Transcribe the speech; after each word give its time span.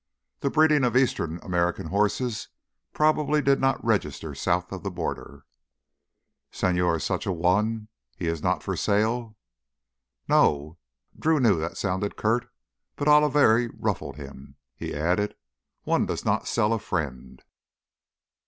The 0.39 0.49
breeding 0.49 0.83
of 0.83 0.97
eastern 0.97 1.37
American 1.43 1.89
horses 1.89 2.47
probably 2.91 3.39
did 3.39 3.59
not 3.61 3.85
register 3.85 4.33
south 4.33 4.71
of 4.71 4.81
the 4.81 4.89
border. 4.89 5.45
"Señor—such 6.51 7.27
a 7.27 7.31
one—he 7.31 8.25
is 8.25 8.41
not 8.41 8.63
for 8.63 8.75
sale?" 8.75 9.37
"No." 10.27 10.79
Drew 11.19 11.39
knew 11.39 11.59
that 11.59 11.77
sounded 11.77 12.15
curt, 12.17 12.49
but 12.95 13.07
Oliveri 13.07 13.69
ruffled 13.77 14.15
him. 14.15 14.55
He 14.75 14.91
added, 14.95 15.35
"One 15.83 16.07
does 16.07 16.25
not 16.25 16.47
sell 16.47 16.73
a 16.73 16.79
friend." 16.79 17.43